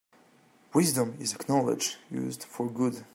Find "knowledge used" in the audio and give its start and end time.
1.47-2.43